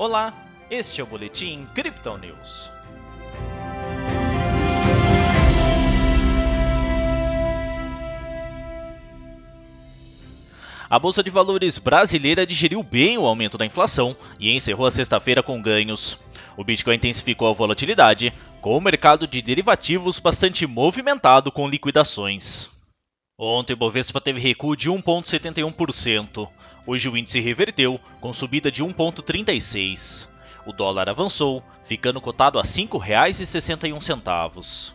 Olá, 0.00 0.32
este 0.70 1.02
é 1.02 1.04
o 1.04 1.06
Boletim 1.06 1.68
Crypto 1.74 2.16
News. 2.16 2.70
A 10.88 10.98
Bolsa 10.98 11.22
de 11.22 11.28
Valores 11.28 11.76
brasileira 11.76 12.46
digeriu 12.46 12.82
bem 12.82 13.18
o 13.18 13.26
aumento 13.26 13.58
da 13.58 13.66
inflação 13.66 14.16
e 14.38 14.50
encerrou 14.56 14.86
a 14.86 14.90
sexta-feira 14.90 15.42
com 15.42 15.60
ganhos. 15.60 16.16
O 16.56 16.64
Bitcoin 16.64 16.96
intensificou 16.96 17.50
a 17.50 17.52
volatilidade, 17.52 18.32
com 18.62 18.74
o 18.74 18.80
mercado 18.80 19.26
de 19.26 19.42
derivativos 19.42 20.18
bastante 20.18 20.66
movimentado 20.66 21.52
com 21.52 21.68
liquidações. 21.68 22.70
Ontem 23.42 23.72
o 23.72 23.76
Bovespa 23.76 24.20
teve 24.20 24.38
recuo 24.38 24.76
de 24.76 24.90
1,71%. 24.90 26.46
Hoje 26.86 27.08
o 27.08 27.16
índice 27.16 27.40
reverteu, 27.40 27.98
com 28.20 28.34
subida 28.34 28.70
de 28.70 28.84
1,36%. 28.84 30.28
O 30.66 30.74
dólar 30.74 31.08
avançou, 31.08 31.64
ficando 31.82 32.20
cotado 32.20 32.58
a 32.58 32.62
R$ 32.62 32.68
5,61. 32.68 34.92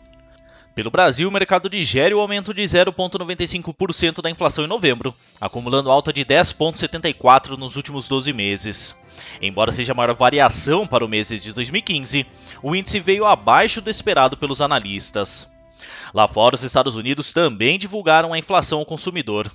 Pelo 0.75 0.91
Brasil, 0.91 1.27
o 1.27 1.31
mercado 1.31 1.67
digere 1.67 2.13
o 2.13 2.19
aumento 2.19 2.53
de 2.53 2.61
0,95% 2.61 4.21
da 4.21 4.29
inflação 4.29 4.63
em 4.63 4.67
novembro, 4.67 5.15
acumulando 5.41 5.89
alta 5.89 6.13
de 6.13 6.23
10,74% 6.23 7.57
nos 7.57 7.75
últimos 7.75 8.07
12 8.07 8.31
meses. 8.31 8.95
Embora 9.41 9.71
seja 9.71 9.93
a 9.93 9.95
maior 9.95 10.13
variação 10.13 10.85
para 10.85 11.03
o 11.03 11.09
mês 11.09 11.29
de 11.29 11.51
2015, 11.51 12.27
o 12.61 12.75
índice 12.75 12.99
veio 12.99 13.25
abaixo 13.25 13.81
do 13.81 13.89
esperado 13.89 14.37
pelos 14.37 14.61
analistas. 14.61 15.54
Lá 16.13 16.27
fora, 16.27 16.55
os 16.55 16.63
Estados 16.63 16.95
Unidos 16.95 17.33
também 17.33 17.77
divulgaram 17.77 18.33
a 18.33 18.37
inflação 18.39 18.79
ao 18.79 18.85
consumidor. 18.85 19.51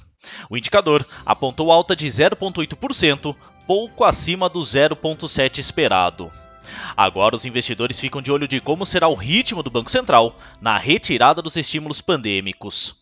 O 0.49 0.57
indicador 0.57 1.07
apontou 1.25 1.73
alta 1.73 1.97
de 1.97 2.07
0,8%, 2.07 3.35
pouco 3.67 4.05
acima 4.05 4.49
do 4.49 4.61
0,7% 4.61 5.59
esperado. 5.59 6.31
Agora 6.97 7.35
os 7.35 7.45
investidores 7.45 7.99
ficam 7.99 8.21
de 8.21 8.31
olho 8.31 8.47
de 8.47 8.61
como 8.61 8.85
será 8.85 9.09
o 9.09 9.15
ritmo 9.15 9.63
do 9.63 9.71
Banco 9.71 9.91
Central 9.91 10.37
na 10.61 10.77
retirada 10.77 11.41
dos 11.41 11.57
estímulos 11.57 12.01
pandêmicos. 12.01 13.01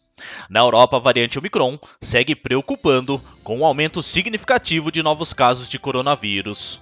Na 0.49 0.61
Europa, 0.61 0.97
a 0.97 1.01
variante 1.01 1.39
Omicron 1.39 1.79
segue 2.01 2.35
preocupando, 2.35 3.21
com 3.45 3.59
um 3.59 3.65
aumento 3.65 4.03
significativo 4.03 4.91
de 4.91 5.03
novos 5.03 5.33
casos 5.33 5.69
de 5.69 5.79
coronavírus. 5.79 6.81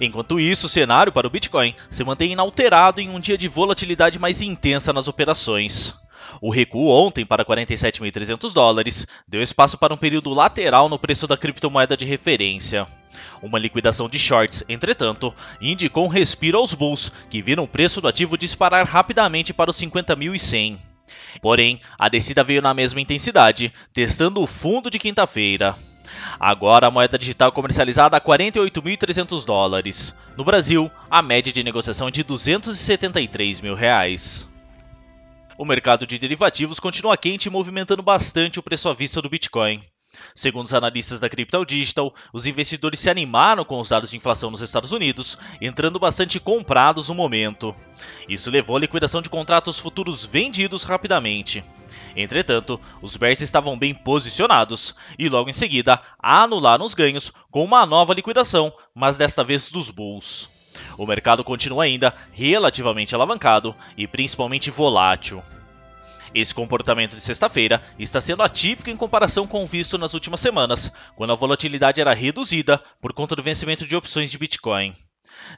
Enquanto 0.00 0.40
isso, 0.40 0.66
o 0.66 0.68
cenário 0.70 1.12
para 1.12 1.26
o 1.26 1.30
Bitcoin 1.30 1.74
se 1.90 2.04
mantém 2.04 2.32
inalterado 2.32 3.00
em 3.00 3.10
um 3.10 3.20
dia 3.20 3.38
de 3.38 3.48
volatilidade 3.48 4.18
mais 4.18 4.42
intensa 4.42 4.92
nas 4.92 5.08
operações. 5.08 5.94
O 6.40 6.50
recuo 6.50 6.88
ontem 6.88 7.24
para 7.24 7.44
47.300 7.44 8.52
dólares 8.52 9.06
deu 9.28 9.42
espaço 9.42 9.76
para 9.76 9.92
um 9.92 9.96
período 9.96 10.32
lateral 10.32 10.88
no 10.88 10.98
preço 10.98 11.26
da 11.26 11.36
criptomoeda 11.36 11.96
de 11.96 12.04
referência. 12.04 12.86
Uma 13.42 13.58
liquidação 13.58 14.08
de 14.08 14.18
shorts, 14.18 14.64
entretanto, 14.68 15.34
indicou 15.60 16.04
um 16.04 16.08
respiro 16.08 16.58
aos 16.58 16.72
bulls, 16.74 17.12
que 17.28 17.42
viram 17.42 17.64
o 17.64 17.68
preço 17.68 18.00
do 18.00 18.08
ativo 18.08 18.38
disparar 18.38 18.86
rapidamente 18.86 19.52
para 19.52 19.70
os 19.70 19.80
50.100. 19.80 20.78
Porém, 21.40 21.78
a 21.98 22.08
descida 22.08 22.44
veio 22.44 22.62
na 22.62 22.72
mesma 22.72 23.00
intensidade, 23.00 23.72
testando 23.92 24.40
o 24.40 24.46
fundo 24.46 24.88
de 24.90 24.98
quinta-feira. 24.98 25.76
Agora 26.38 26.86
a 26.86 26.90
moeda 26.90 27.18
digital 27.18 27.52
comercializada 27.52 28.16
a 28.16 28.20
48.300 28.20 29.44
dólares. 29.44 30.16
No 30.36 30.44
Brasil, 30.44 30.90
a 31.10 31.22
média 31.22 31.52
de 31.52 31.62
negociação 31.62 32.08
é 32.08 32.10
de 32.10 32.22
273 32.22 33.60
mil 33.60 33.74
reais. 33.74 34.48
O 35.58 35.64
mercado 35.64 36.06
de 36.06 36.18
derivativos 36.18 36.80
continua 36.80 37.16
quente 37.16 37.50
movimentando 37.50 38.02
bastante 38.02 38.58
o 38.58 38.62
preço 38.62 38.88
à 38.88 38.94
vista 38.94 39.20
do 39.20 39.28
Bitcoin. 39.28 39.82
Segundo 40.34 40.66
os 40.66 40.74
analistas 40.74 41.20
da 41.20 41.28
Crypto 41.28 41.64
Digital, 41.64 42.14
os 42.32 42.46
investidores 42.46 43.00
se 43.00 43.10
animaram 43.10 43.64
com 43.64 43.80
os 43.80 43.88
dados 43.88 44.10
de 44.10 44.16
inflação 44.16 44.50
nos 44.50 44.60
Estados 44.60 44.92
Unidos, 44.92 45.38
entrando 45.60 45.98
bastante 45.98 46.38
comprados 46.40 47.08
no 47.08 47.14
momento. 47.14 47.74
Isso 48.28 48.50
levou 48.50 48.76
à 48.76 48.80
liquidação 48.80 49.22
de 49.22 49.30
contratos 49.30 49.78
futuros 49.78 50.24
vendidos 50.24 50.82
rapidamente. 50.82 51.64
Entretanto, 52.16 52.80
os 53.00 53.16
bears 53.16 53.40
estavam 53.40 53.78
bem 53.78 53.94
posicionados 53.94 54.94
e 55.18 55.28
logo 55.28 55.48
em 55.48 55.54
seguida 55.54 56.00
anularam 56.18 56.84
os 56.84 56.94
ganhos 56.94 57.32
com 57.50 57.64
uma 57.64 57.86
nova 57.86 58.14
liquidação, 58.14 58.72
mas 58.94 59.16
desta 59.16 59.42
vez 59.42 59.70
dos 59.70 59.90
bulls. 59.90 60.48
O 60.96 61.06
mercado 61.06 61.44
continua 61.44 61.84
ainda 61.84 62.14
relativamente 62.32 63.14
alavancado 63.14 63.74
e 63.96 64.06
principalmente 64.06 64.70
volátil. 64.70 65.42
Esse 66.34 66.54
comportamento 66.54 67.14
de 67.14 67.20
sexta-feira 67.20 67.82
está 67.98 68.18
sendo 68.18 68.42
atípico 68.42 68.88
em 68.88 68.96
comparação 68.96 69.46
com 69.46 69.62
o 69.62 69.66
visto 69.66 69.98
nas 69.98 70.14
últimas 70.14 70.40
semanas, 70.40 70.90
quando 71.14 71.32
a 71.32 71.36
volatilidade 71.36 72.00
era 72.00 72.14
reduzida 72.14 72.82
por 73.02 73.12
conta 73.12 73.36
do 73.36 73.42
vencimento 73.42 73.86
de 73.86 73.94
opções 73.94 74.30
de 74.30 74.38
Bitcoin. 74.38 74.94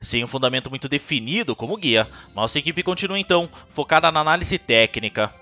Sem 0.00 0.24
um 0.24 0.26
fundamento 0.26 0.70
muito 0.70 0.88
definido 0.88 1.54
como 1.54 1.76
guia, 1.76 2.08
nossa 2.34 2.58
equipe 2.58 2.82
continua 2.82 3.18
então 3.18 3.48
focada 3.68 4.10
na 4.10 4.20
análise 4.20 4.58
técnica. 4.58 5.32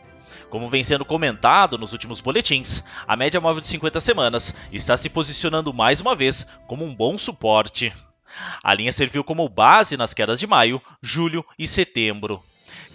Como 0.51 0.69
vem 0.69 0.85
sendo 0.85 1.05
comentado 1.05 1.79
nos 1.79 1.95
últimos 1.95 2.21
boletins, 2.21 2.85
a 3.09 3.17
média 3.17 3.41
móvel 3.41 3.63
de 3.63 3.69
50 3.69 4.03
semanas 4.03 4.55
está 4.71 4.99
se 4.99 5.09
posicionando 5.09 5.73
mais 5.73 5.99
uma 5.99 6.15
vez 6.15 6.47
como 6.67 6.85
um 6.85 6.95
bom 6.95 7.17
suporte. 7.17 7.91
A 8.63 8.75
linha 8.75 8.93
serviu 8.93 9.25
como 9.25 9.49
base 9.49 9.97
nas 9.97 10.13
quedas 10.13 10.39
de 10.39 10.47
maio, 10.47 10.81
julho 11.01 11.43
e 11.59 11.67
setembro. 11.67 12.43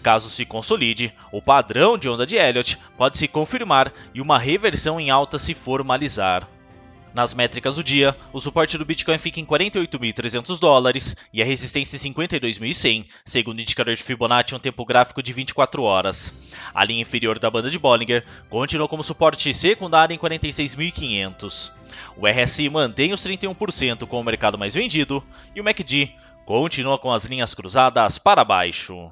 Caso 0.02 0.30
se 0.30 0.46
consolide, 0.46 1.14
o 1.32 1.42
padrão 1.42 1.98
de 1.98 2.08
onda 2.08 2.26
de 2.26 2.36
Elliott 2.36 2.78
pode 2.98 3.18
se 3.18 3.28
confirmar 3.28 3.92
e 4.14 4.22
uma 4.22 4.40
reversão 4.40 5.00
em 5.00 5.10
alta 5.10 5.38
se 5.38 5.54
formalizar. 5.54 6.48
Nas 7.18 7.34
métricas 7.34 7.76
do 7.76 7.84
dia, 7.84 8.16
o 8.32 8.40
suporte 8.40 8.78
do 8.78 8.86
Bitcoin 8.86 9.18
fica 9.18 9.40
em 9.40 9.46
48.300 9.46 10.60
dólares 10.60 11.16
e 11.34 11.42
a 11.42 11.46
resistência 11.46 11.98
em 11.98 12.14
52.100, 12.14 13.08
segundo 13.26 13.58
o 13.58 13.62
indicador 13.62 13.96
de 13.96 14.04
Fibonacci 14.04 14.54
em 14.54 14.58
um 14.58 14.60
tempo 14.60 14.86
gráfico 14.86 15.24
de 15.24 15.34
24 15.34 15.82
horas. 15.82 16.32
A 16.74 16.86
linha 16.86 17.02
inferior 17.02 17.40
da 17.40 17.50
banda 17.50 17.72
de 17.72 17.80
Bollinger 17.80 18.24
continuou 18.50 18.88
como 18.88 19.04
suporte 19.04 19.52
secundário 19.52 20.14
em 20.14 20.20
46.500. 20.20 21.72
O 22.16 22.28
RSI 22.28 22.70
mantém 22.70 23.12
os 23.12 23.26
31% 23.26 24.06
com 24.06 24.20
o 24.20 24.24
mercado 24.24 24.56
mais 24.56 24.76
vendido 24.76 25.24
e 25.56 25.59
o 25.59 25.64
MACD 25.64 26.14
continua 26.46 27.00
com 27.00 27.12
as 27.12 27.26
linhas 27.26 27.56
cruzadas 27.56 28.20
para 28.20 28.46
baixo. 28.46 29.12